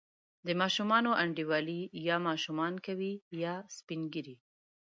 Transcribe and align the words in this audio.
د 0.45 0.47
ماشومانو 0.61 1.11
انډیوالي 1.23 1.81
یا 2.07 2.15
ماشومان 2.27 2.73
کوي، 2.85 3.13
یا 3.43 3.53
سپین 3.77 4.01
ږیري. 4.13 4.35